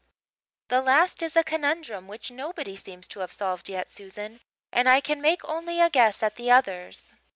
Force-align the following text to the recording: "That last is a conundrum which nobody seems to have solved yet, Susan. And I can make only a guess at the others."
"That 0.69 0.83
last 0.83 1.21
is 1.21 1.35
a 1.35 1.43
conundrum 1.43 2.07
which 2.07 2.31
nobody 2.31 2.75
seems 2.75 3.07
to 3.09 3.19
have 3.19 3.31
solved 3.31 3.69
yet, 3.69 3.91
Susan. 3.91 4.41
And 4.71 4.89
I 4.89 4.99
can 4.99 5.21
make 5.21 5.47
only 5.47 5.79
a 5.79 5.91
guess 5.91 6.23
at 6.23 6.37
the 6.37 6.49
others." 6.49 7.13